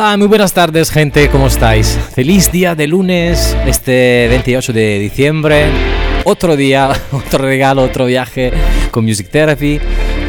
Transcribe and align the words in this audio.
Hola, 0.00 0.16
muy 0.16 0.28
buenas 0.28 0.52
tardes 0.52 0.92
gente, 0.92 1.28
¿cómo 1.28 1.48
estáis? 1.48 1.98
Feliz 2.14 2.52
día 2.52 2.76
de 2.76 2.86
lunes, 2.86 3.56
este 3.66 4.28
28 4.30 4.72
de 4.72 5.00
diciembre. 5.00 5.66
Otro 6.22 6.54
día, 6.54 6.92
otro 7.10 7.40
regalo, 7.40 7.82
otro 7.82 8.06
viaje 8.06 8.52
con 8.92 9.04
Music 9.04 9.28
Therapy. 9.28 9.80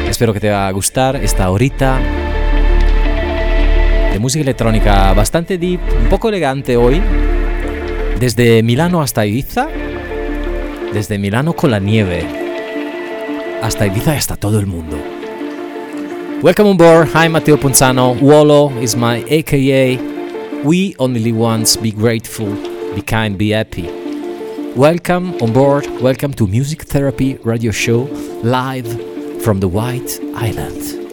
Espero 0.10 0.34
que 0.34 0.40
te 0.40 0.50
va 0.50 0.68
a 0.68 0.72
gustar 0.72 1.18
esta 1.18 1.52
horita 1.52 2.00
de 4.12 4.18
música 4.18 4.42
electrónica 4.42 5.14
bastante 5.14 5.60
deep, 5.60 5.82
un 6.02 6.10
poco 6.10 6.30
elegante 6.30 6.76
hoy. 6.76 7.00
Desde 8.20 8.64
Milano 8.64 9.04
hasta 9.04 9.24
Ibiza, 9.28 9.68
desde 10.92 11.20
Milano 11.20 11.54
con 11.54 11.70
la 11.70 11.78
nieve, 11.78 12.26
hasta 13.62 13.86
Ibiza 13.86 14.16
y 14.16 14.18
hasta 14.18 14.36
todo 14.36 14.60
el 14.60 14.66
mundo. 14.66 15.19
Welcome 16.42 16.68
on 16.68 16.78
board. 16.78 17.10
Hi, 17.10 17.28
Matteo 17.28 17.58
Ponzano. 17.58 18.18
Wolo 18.22 18.70
is 18.78 18.96
my 18.96 19.26
AKA. 19.28 19.98
We 20.64 20.96
only 20.98 21.34
once. 21.34 21.76
be 21.76 21.92
grateful, 21.92 22.56
be 22.96 23.02
kind, 23.02 23.38
be 23.38 23.50
happy. 23.50 23.90
Welcome 24.74 25.34
on 25.42 25.52
board. 25.52 25.86
Welcome 26.00 26.34
to 26.36 26.48
Music 26.48 26.84
Therapy 26.84 27.36
Radio 27.44 27.72
Show 27.72 28.04
live 28.42 28.88
from 29.44 29.60
the 29.60 29.68
White 29.68 30.18
Island. 30.34 31.09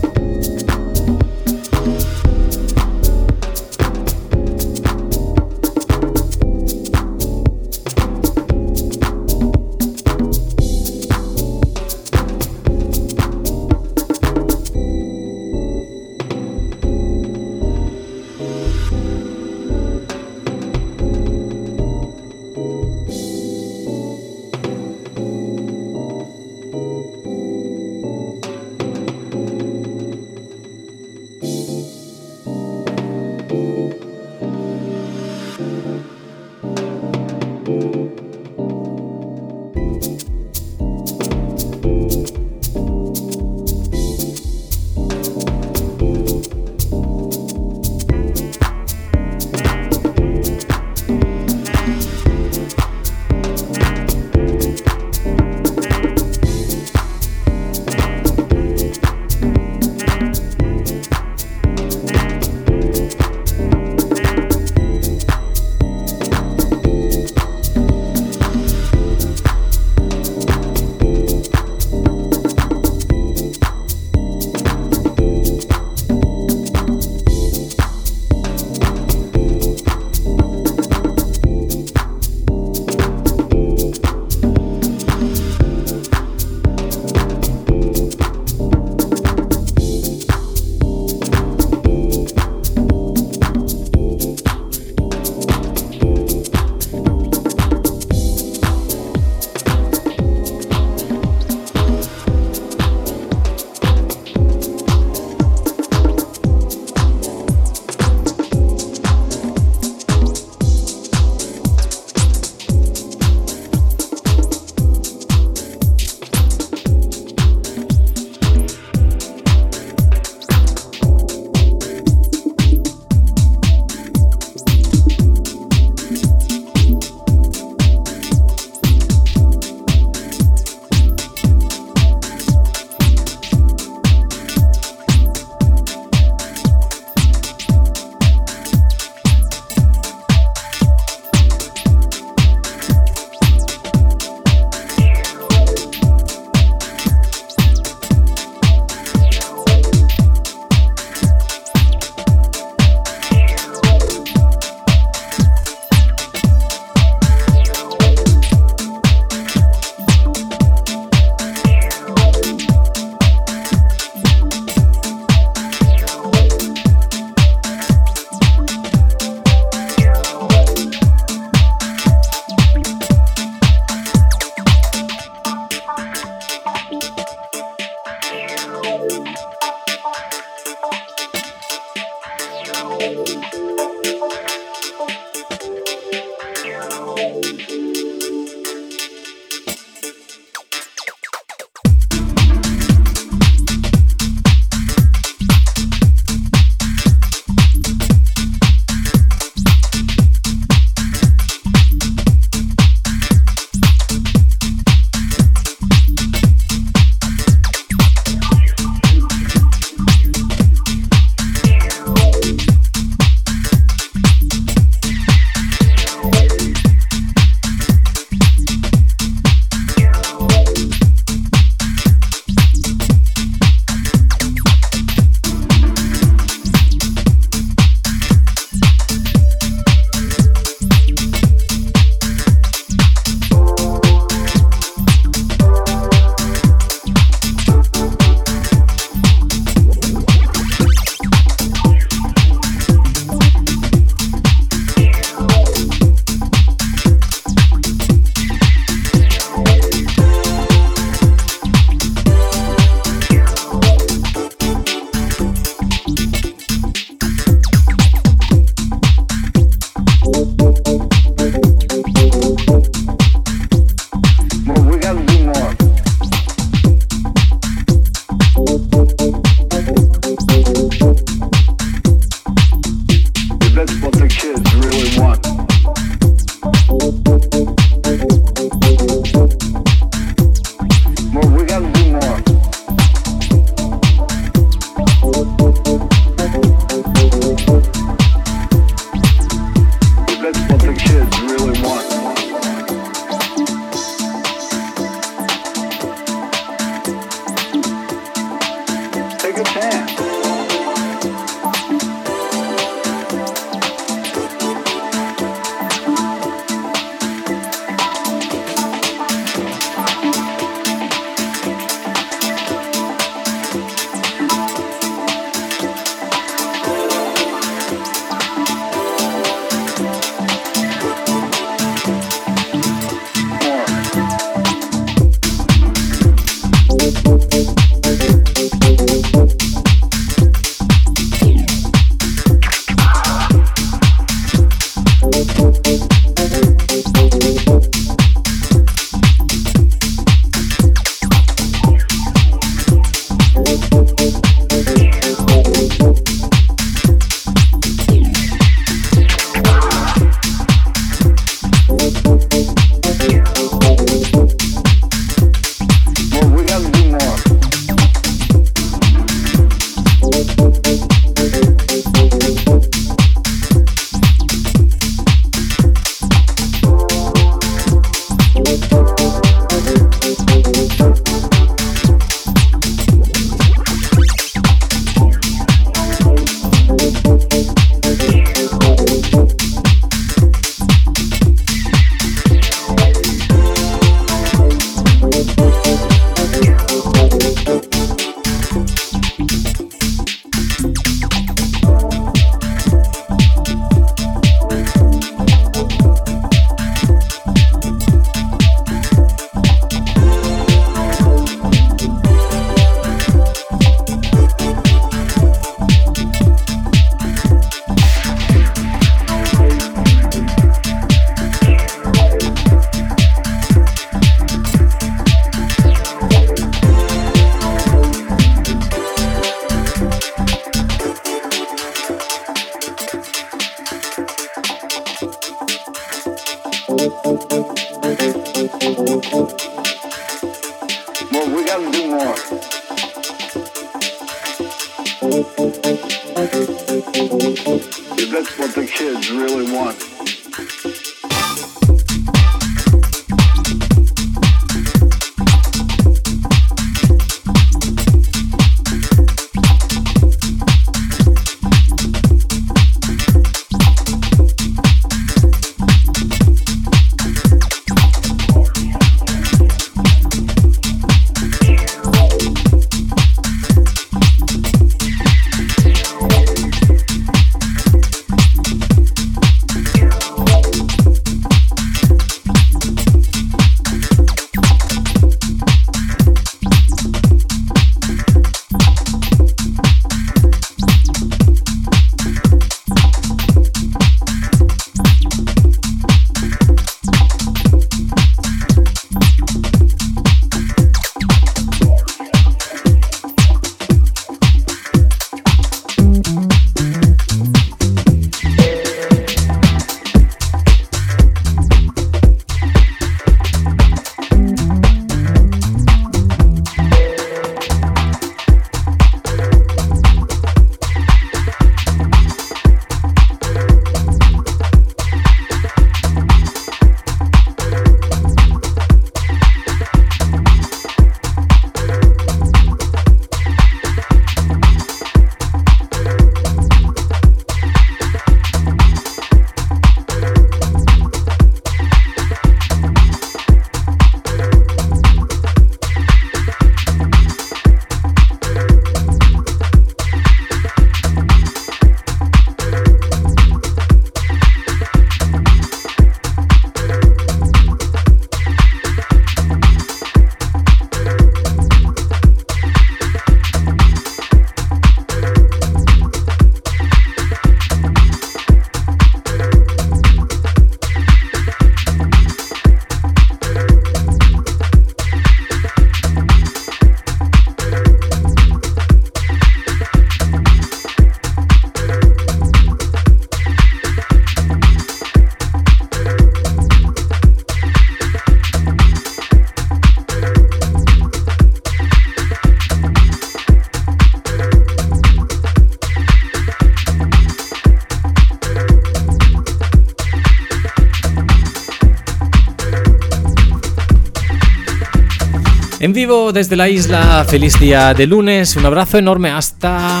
Vivo 595.98 596.32
desde 596.32 596.54
la 596.54 596.68
isla, 596.68 597.26
feliz 597.28 597.58
día 597.58 597.92
de 597.92 598.06
lunes, 598.06 598.54
un 598.54 598.64
abrazo 598.64 598.98
enorme 598.98 599.30
hasta 599.30 600.00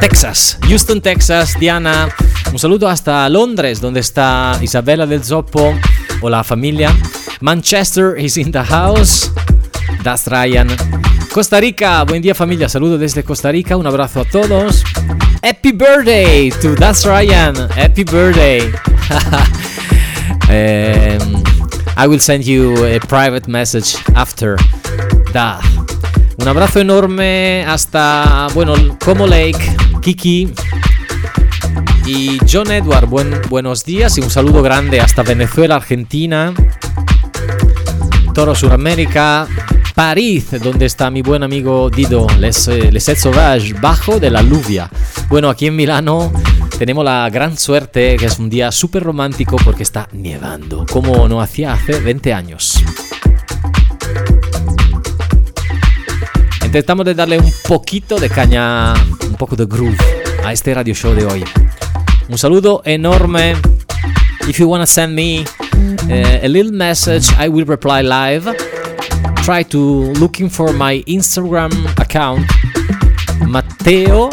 Texas, 0.00 0.58
Houston, 0.66 1.00
Texas, 1.00 1.54
Diana, 1.60 2.08
un 2.50 2.58
saludo 2.58 2.88
hasta 2.88 3.28
Londres, 3.28 3.80
donde 3.80 4.00
está 4.00 4.58
Isabela 4.60 5.06
del 5.06 5.22
Zoppo, 5.22 5.78
hola 6.20 6.42
familia, 6.42 6.92
Manchester 7.40 8.18
is 8.18 8.36
in 8.36 8.50
the 8.50 8.64
house, 8.64 9.30
that's 10.02 10.26
Ryan, 10.26 10.66
Costa 11.32 11.60
Rica, 11.60 12.02
buen 12.02 12.20
día 12.20 12.34
familia, 12.34 12.68
saludo 12.68 12.98
desde 12.98 13.22
Costa 13.22 13.52
Rica, 13.52 13.76
un 13.76 13.86
abrazo 13.86 14.22
a 14.22 14.24
todos, 14.24 14.82
Happy 15.44 15.70
birthday 15.70 16.50
to 16.50 16.74
That's 16.74 17.06
Ryan, 17.06 17.54
happy 17.76 18.02
birthday. 18.02 18.72
um, 20.50 21.44
I 22.02 22.06
will 22.06 22.18
send 22.18 22.46
you 22.46 22.82
a 22.86 22.98
private 22.98 23.46
message 23.46 23.94
after 24.14 24.56
that. 25.34 25.60
Un 26.38 26.48
abrazo 26.48 26.80
enorme 26.80 27.62
hasta, 27.68 28.46
bueno, 28.54 28.72
Como 29.04 29.26
Lake, 29.26 29.76
Kiki 30.00 30.48
y 32.06 32.38
John 32.50 32.72
Edward. 32.72 33.06
buenos 33.50 33.84
días 33.84 34.16
y 34.16 34.22
un 34.22 34.30
saludo 34.30 34.62
grande 34.62 34.98
hasta 34.98 35.22
Venezuela, 35.22 35.76
Argentina, 35.76 36.54
Toro 38.32 38.54
Suramérica, 38.54 39.46
París, 39.94 40.46
donde 40.58 40.86
está 40.86 41.10
mi 41.10 41.20
buen 41.20 41.42
amigo 41.42 41.90
Dido, 41.90 42.26
Les, 42.38 42.66
eh, 42.68 42.90
Les 42.90 43.04
Sauvage, 43.04 43.74
bajo 43.74 44.18
de 44.18 44.30
la 44.30 44.40
lluvia. 44.40 44.88
Bueno, 45.28 45.50
aquí 45.50 45.66
en 45.66 45.76
Milano 45.76 46.32
tenemos 46.80 47.04
la 47.04 47.28
gran 47.28 47.58
suerte 47.58 48.16
que 48.16 48.24
es 48.24 48.38
un 48.38 48.48
día 48.48 48.72
súper 48.72 49.02
romántico 49.02 49.56
porque 49.62 49.82
está 49.82 50.08
nevando, 50.12 50.86
como 50.90 51.28
no 51.28 51.42
hacía 51.42 51.74
hace 51.74 52.00
20 52.00 52.32
años. 52.32 52.82
Intentamos 56.64 57.04
de 57.04 57.14
darle 57.14 57.38
un 57.38 57.52
poquito 57.68 58.18
de 58.18 58.30
caña, 58.30 58.94
un 59.28 59.34
poco 59.36 59.56
de 59.56 59.66
groove 59.66 59.98
a 60.42 60.54
este 60.54 60.72
radio 60.72 60.94
show 60.94 61.12
de 61.12 61.26
hoy. 61.26 61.44
Un 62.30 62.38
saludo 62.38 62.80
enorme. 62.86 63.56
If 64.48 64.58
you 64.58 64.66
want 64.66 64.80
to 64.82 64.86
send 64.86 65.14
me 65.14 65.44
uh, 66.08 66.42
a 66.42 66.48
little 66.48 66.72
message, 66.72 67.28
I 67.38 67.50
will 67.50 67.66
reply 67.66 68.02
live. 68.02 68.56
Try 69.44 69.64
to 69.64 70.14
looking 70.14 70.48
for 70.48 70.72
my 70.72 71.04
Instagram 71.06 71.72
account, 72.00 72.50
Matteo 73.46 74.30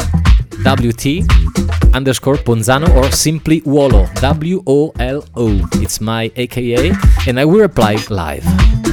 WT 0.64 1.47
underscore 1.94 2.36
Ponzano 2.36 2.88
or 2.96 3.10
simply 3.10 3.62
Wolo 3.64 4.06
W 4.20 4.62
O 4.66 4.92
L 4.98 5.24
O. 5.36 5.68
It's 5.74 6.00
my 6.00 6.30
AKA, 6.36 6.92
and 7.26 7.38
I 7.38 7.44
will 7.44 7.60
reply 7.60 7.98
live. 8.10 8.87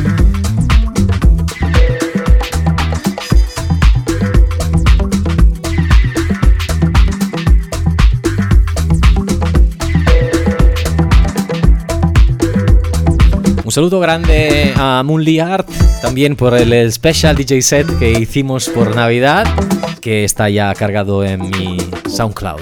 saludo 13.75 13.99
grande 13.99 14.73
a 14.77 15.03
Moonly 15.03 15.41
Art, 15.41 15.67
también 16.01 16.37
por 16.37 16.55
el 16.55 16.89
special 16.93 17.35
DJ 17.35 17.61
set 17.61 17.99
que 17.99 18.09
hicimos 18.09 18.69
por 18.69 18.95
Navidad, 18.95 19.45
que 19.99 20.23
está 20.23 20.49
ya 20.49 20.73
cargado 20.73 21.25
en 21.25 21.41
mi 21.49 21.77
SoundCloud. 22.07 22.61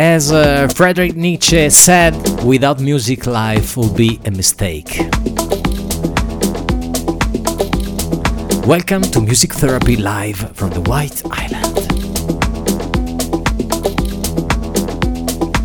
As 0.00 0.32
uh, 0.32 0.66
Nietzsche 1.14 1.68
said, 1.68 2.14
without 2.42 2.80
music, 2.80 3.26
life 3.26 3.76
would 3.76 3.94
be 3.94 4.18
a 4.24 4.30
mistake. 4.30 4.98
Welcome 8.66 9.02
to 9.12 9.20
Music 9.20 9.52
Therapy 9.52 9.96
Live 9.96 10.56
from 10.56 10.70
the 10.70 10.80
White 10.80 11.20
Island. 11.30 11.76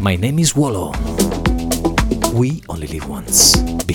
My 0.01 0.17
name 0.17 0.39
is 0.39 0.53
Wallo. 0.53 0.91
We 2.33 2.61
only 2.67 2.87
live 2.87 3.07
once. 3.07 3.55
Be 3.85 3.93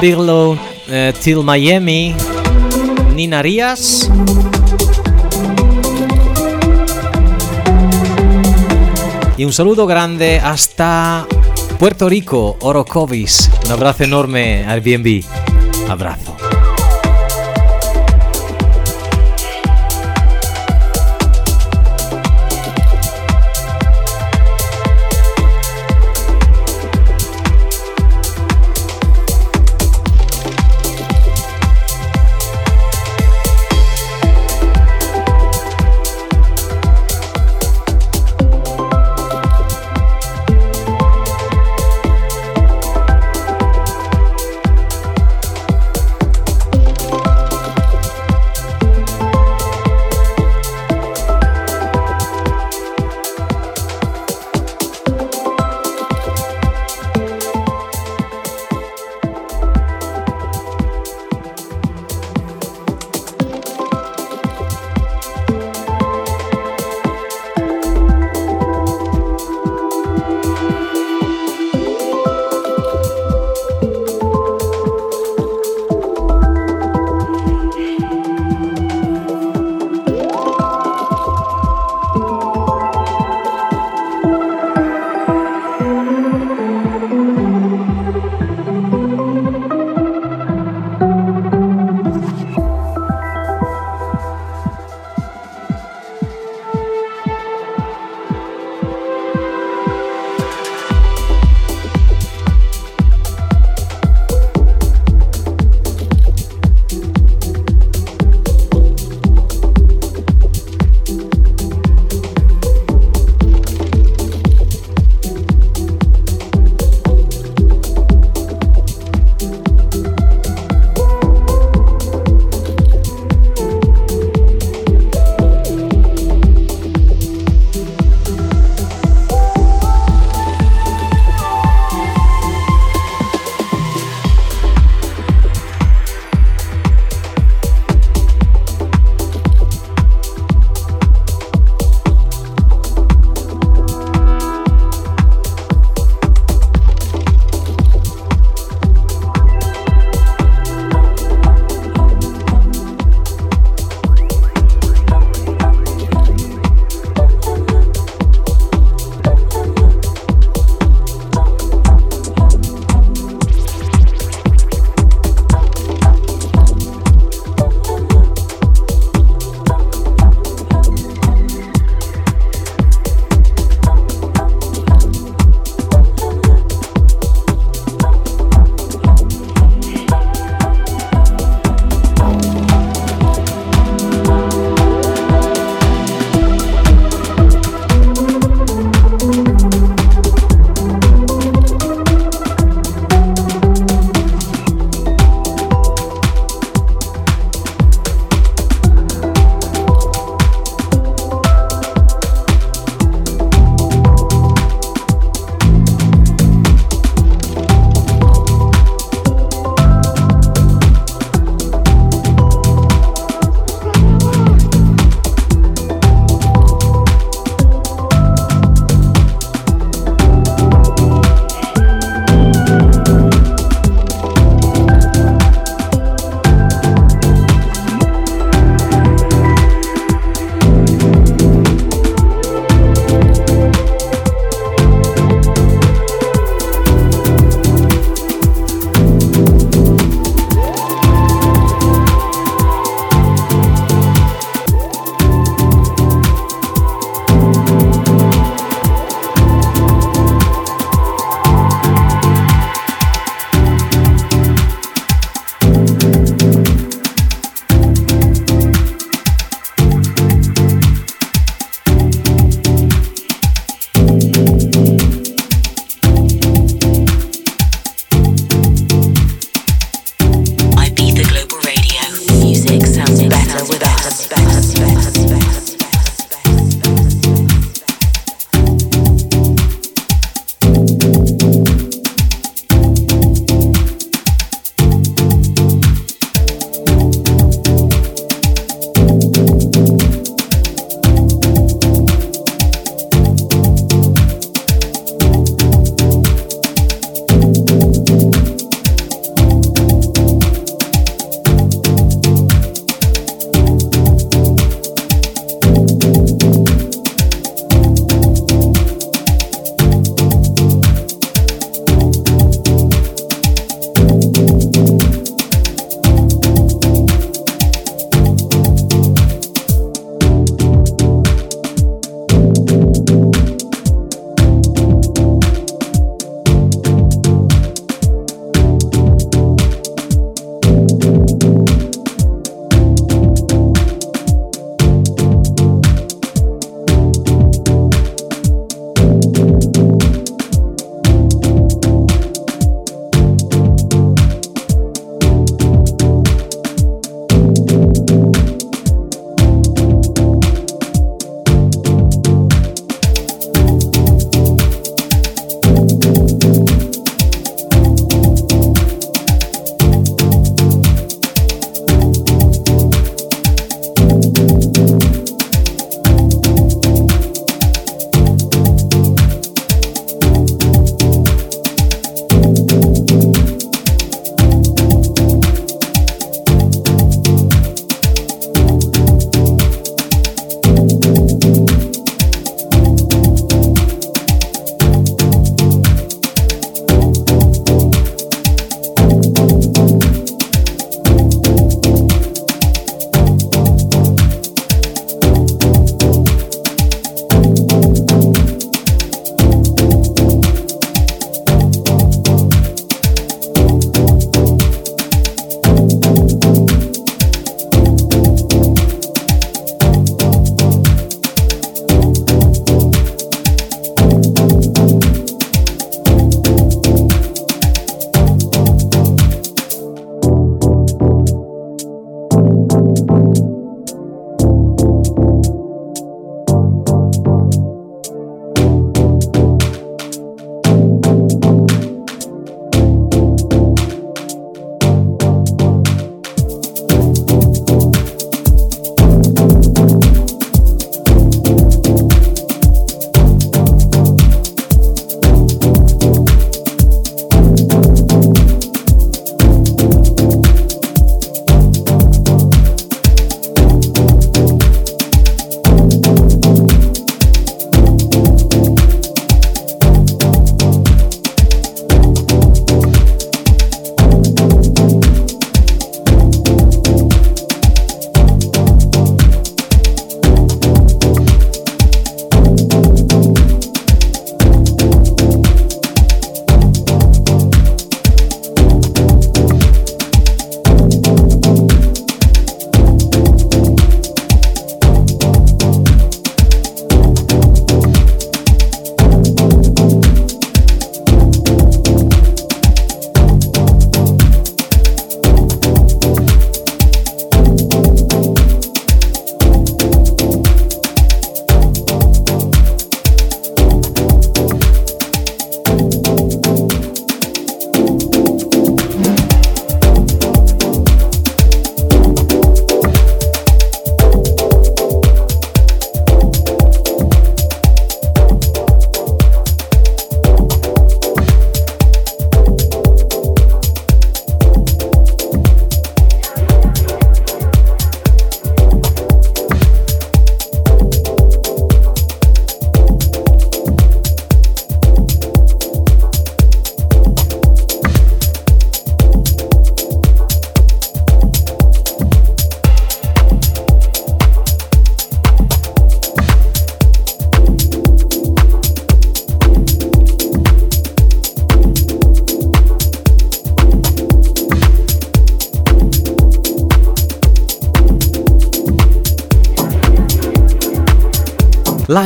very 0.00 0.10
big 0.10 0.18
hello 0.18 0.52
uh, 0.52 1.12
till 1.22 1.42
Miami, 1.42 2.14
Nina 3.14 3.42
Rías. 3.42 4.10
Y 9.36 9.44
un 9.44 9.52
saludo 9.52 9.86
grande 9.86 10.40
hasta 10.40 11.26
Puerto 11.78 12.08
Rico, 12.08 12.56
Orocovis. 12.60 13.50
Un 13.66 13.72
abrazo 13.72 14.04
enorme 14.04 14.66
al 14.66 14.80
BNB. 14.80 15.24
Abrazo. 15.88 16.37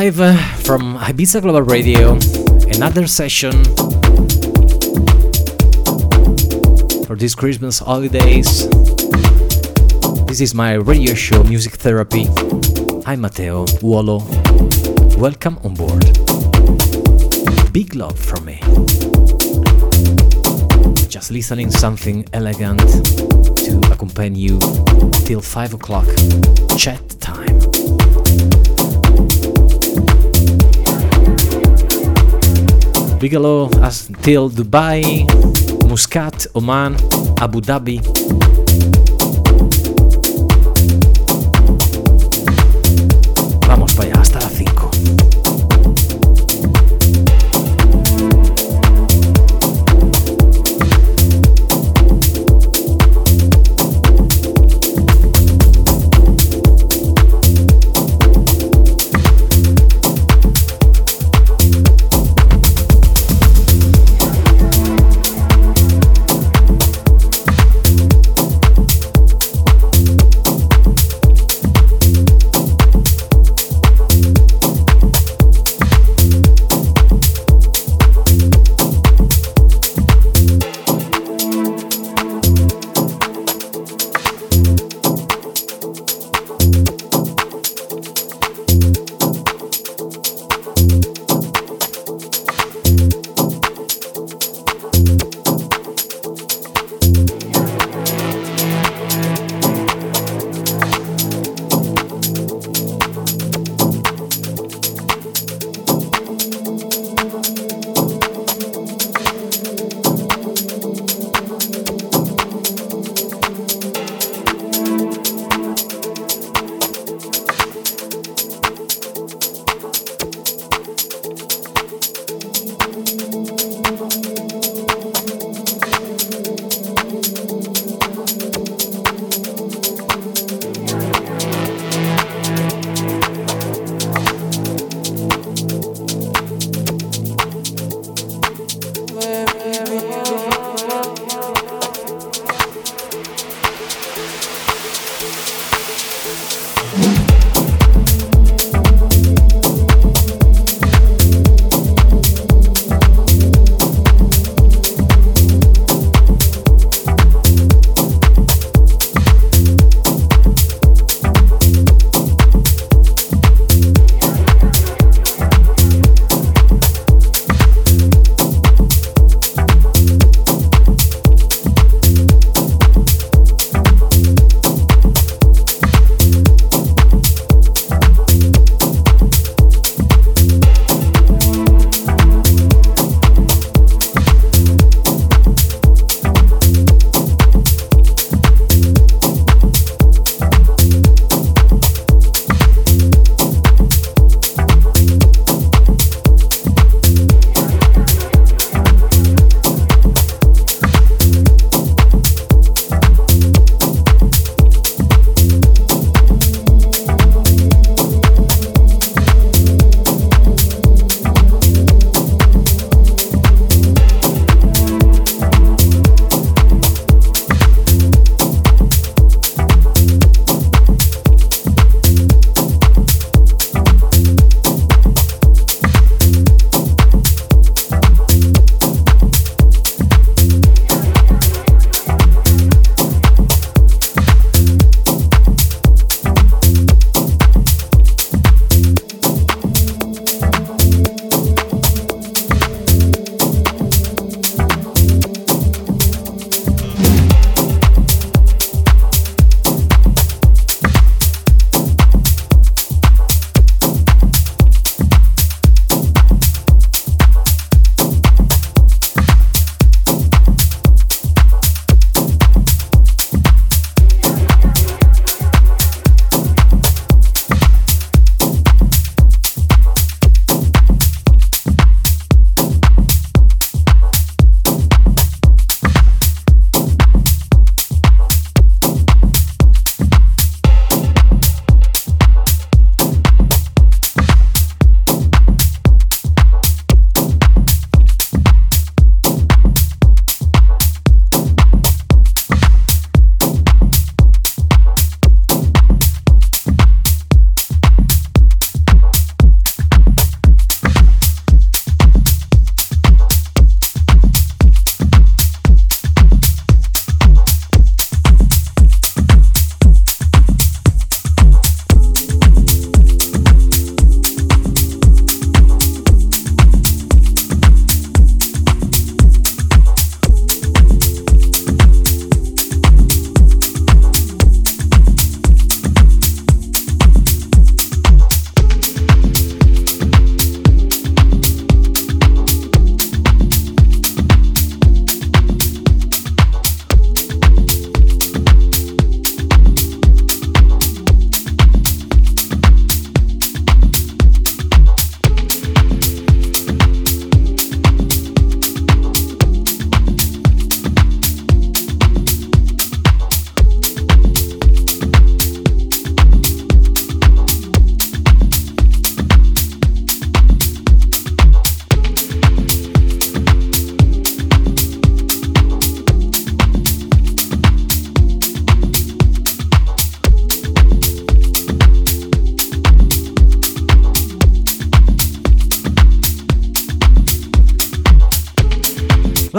Live 0.03 0.19
uh, 0.19 0.35
from 0.67 0.97
Ibiza 0.97 1.41
Global 1.41 1.61
Radio, 1.61 2.19
another 2.75 3.07
session 3.07 3.53
for 7.05 7.15
these 7.15 7.33
Christmas 7.35 7.79
holidays. 7.79 8.67
This 10.27 10.41
is 10.41 10.53
my 10.53 10.73
radio 10.73 11.13
show, 11.13 11.41
Music 11.45 11.75
Therapy. 11.75 12.27
I'm 13.05 13.21
Matteo 13.21 13.63
Uolo. 13.79 14.19
Welcome 15.17 15.57
on 15.63 15.73
board. 15.73 16.03
Big 17.71 17.95
love 17.95 18.19
from 18.19 18.43
me. 18.43 18.59
Just 21.07 21.31
listening 21.31 21.71
something 21.71 22.27
elegant 22.33 22.81
to 23.63 23.79
accompany 23.89 24.37
you 24.37 24.59
till 25.23 25.39
5 25.39 25.75
o'clock. 25.75 26.07
Chat 26.77 27.22
Bigelow 33.23 33.71
until 33.79 34.49
Dubai, 34.51 35.23
Muscat, 35.87 36.45
Oman, 36.59 36.91
Abu 37.39 37.63
Dhabi. 37.63 38.52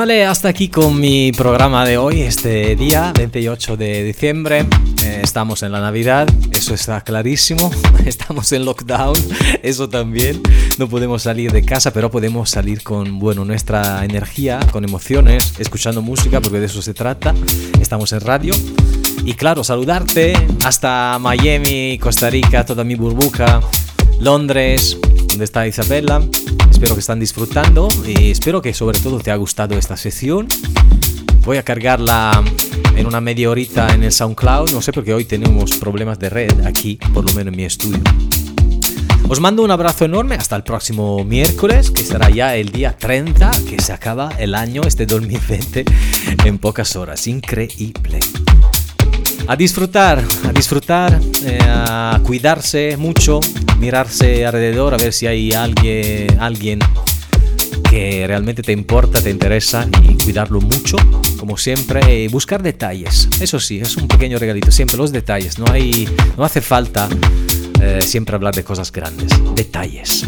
Vale, 0.04 0.26
hasta 0.26 0.50
aquí 0.50 0.68
con 0.68 1.00
mi 1.00 1.32
programa 1.32 1.86
de 1.86 1.96
hoy, 1.96 2.20
este 2.20 2.76
día 2.76 3.14
28 3.16 3.78
de 3.78 4.04
diciembre. 4.04 4.66
Eh, 5.02 5.20
estamos 5.22 5.62
en 5.62 5.72
la 5.72 5.80
Navidad, 5.80 6.28
eso 6.52 6.74
está 6.74 7.00
clarísimo. 7.00 7.70
Estamos 8.04 8.52
en 8.52 8.66
lockdown, 8.66 9.16
eso 9.62 9.88
también. 9.88 10.42
No 10.76 10.90
podemos 10.90 11.22
salir 11.22 11.52
de 11.52 11.64
casa, 11.64 11.90
pero 11.90 12.10
podemos 12.10 12.50
salir 12.50 12.82
con, 12.82 13.18
bueno, 13.18 13.46
nuestra 13.46 14.04
energía, 14.04 14.60
con 14.72 14.84
emociones, 14.84 15.54
escuchando 15.58 16.02
música, 16.02 16.42
porque 16.42 16.60
de 16.60 16.66
eso 16.66 16.82
se 16.82 16.92
trata. 16.92 17.34
Estamos 17.80 18.12
en 18.12 18.20
radio. 18.20 18.54
Y 19.24 19.32
claro, 19.32 19.64
saludarte 19.64 20.34
hasta 20.66 21.18
Miami, 21.18 21.98
Costa 21.98 22.28
Rica, 22.28 22.66
toda 22.66 22.84
mi 22.84 22.94
burbuja, 22.94 23.62
Londres, 24.20 24.98
donde 25.28 25.46
está 25.46 25.66
Isabela. 25.66 26.20
Espero 26.84 26.96
que 26.96 27.00
están 27.00 27.18
disfrutando 27.18 27.88
y 28.06 28.30
espero 28.30 28.60
que 28.60 28.74
sobre 28.74 28.98
todo 28.98 29.18
te 29.18 29.30
ha 29.30 29.36
gustado 29.36 29.74
esta 29.78 29.96
sesión. 29.96 30.48
Voy 31.42 31.56
a 31.56 31.62
cargarla 31.62 32.44
en 32.94 33.06
una 33.06 33.22
media 33.22 33.48
horita 33.48 33.94
en 33.94 34.04
el 34.04 34.12
SoundCloud, 34.12 34.70
no 34.70 34.82
sé 34.82 34.92
porque 34.92 35.14
hoy 35.14 35.24
tenemos 35.24 35.78
problemas 35.78 36.18
de 36.18 36.28
red 36.28 36.66
aquí, 36.66 36.98
por 37.14 37.24
lo 37.24 37.32
menos 37.32 37.52
en 37.52 37.56
mi 37.56 37.64
estudio. 37.64 38.02
Os 39.26 39.40
mando 39.40 39.62
un 39.62 39.70
abrazo 39.70 40.04
enorme 40.04 40.34
hasta 40.34 40.56
el 40.56 40.62
próximo 40.62 41.24
miércoles, 41.24 41.90
que 41.90 42.02
será 42.02 42.28
ya 42.28 42.54
el 42.54 42.68
día 42.68 42.94
30, 42.94 43.50
que 43.66 43.80
se 43.80 43.94
acaba 43.94 44.28
el 44.38 44.54
año, 44.54 44.82
este 44.82 45.06
2020, 45.06 45.86
en 46.44 46.58
pocas 46.58 46.96
horas. 46.96 47.26
Increíble. 47.26 48.20
A 49.46 49.56
disfrutar, 49.56 50.22
a 50.46 50.52
disfrutar, 50.52 51.18
eh, 51.46 51.58
a 51.66 52.20
cuidarse 52.22 52.98
mucho, 52.98 53.40
mirarse 53.84 54.46
alrededor 54.46 54.94
a 54.94 54.96
ver 54.96 55.12
si 55.12 55.26
hay 55.26 55.52
alguien, 55.52 56.40
alguien 56.40 56.78
que 57.90 58.24
realmente 58.26 58.62
te 58.62 58.72
importa, 58.72 59.20
te 59.20 59.28
interesa 59.28 59.86
y 60.08 60.14
cuidarlo 60.24 60.58
mucho, 60.62 60.96
como 61.38 61.58
siempre, 61.58 62.22
y 62.22 62.28
buscar 62.28 62.62
detalles. 62.62 63.28
Eso 63.42 63.60
sí, 63.60 63.80
es 63.80 63.98
un 63.98 64.08
pequeño 64.08 64.38
regalito, 64.38 64.70
siempre 64.70 64.96
los 64.96 65.12
detalles, 65.12 65.58
no, 65.58 65.66
hay, 65.70 66.08
no 66.38 66.44
hace 66.44 66.62
falta 66.62 67.10
eh, 67.82 67.98
siempre 68.00 68.36
hablar 68.36 68.54
de 68.54 68.64
cosas 68.64 68.90
grandes, 68.90 69.28
detalles. 69.54 70.26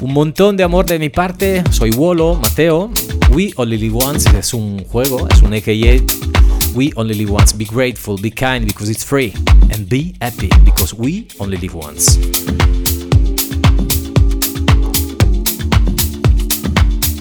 Un 0.00 0.12
montón 0.12 0.56
de 0.56 0.62
amor 0.62 0.86
de 0.86 1.00
mi 1.00 1.08
parte, 1.08 1.64
soy 1.72 1.90
Wolo, 1.90 2.36
Mateo, 2.36 2.88
We 3.30 3.50
Only 3.56 3.78
Live 3.78 3.98
Once 4.00 4.30
es 4.38 4.54
un 4.54 4.84
juego, 4.84 5.26
es 5.28 5.42
un 5.42 5.54
AKA 5.54 6.23
we 6.74 6.92
only 6.96 7.14
live 7.14 7.30
once. 7.30 7.52
Be 7.52 7.64
grateful, 7.64 8.16
be 8.16 8.30
kind 8.30 8.66
because 8.66 8.90
it's 8.90 9.04
free, 9.04 9.32
and 9.70 9.88
be 9.88 10.14
happy 10.20 10.50
because 10.64 10.92
we 10.94 11.28
only 11.40 11.56
live 11.56 11.74
once. 11.74 12.16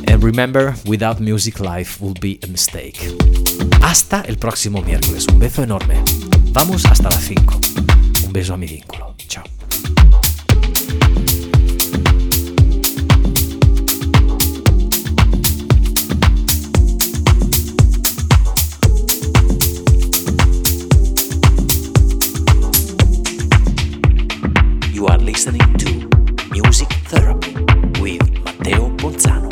And 0.07 0.23
remember, 0.23 0.75
without 0.85 1.19
music, 1.19 1.59
life 1.59 2.01
will 2.01 2.15
be 2.19 2.39
a 2.43 2.47
mistake. 2.47 2.99
Hasta 3.81 4.21
el 4.21 4.37
próximo 4.37 4.81
miércoles. 4.81 5.27
Un 5.27 5.39
beso 5.39 5.63
enorme. 5.63 6.03
Vamos 6.51 6.85
hasta 6.85 7.09
las 7.09 7.23
5. 7.23 7.59
Un 8.25 8.33
beso 8.33 8.53
a 8.53 8.57
mi 8.57 8.67
vínculo. 8.67 9.15
Chao. 9.27 9.43
Listening 25.45 25.77
to 25.77 26.09
Music 26.51 26.87
Therapy 27.09 27.53
with 27.99 28.45
Matteo 28.45 28.89
Ponzano. 28.95 29.42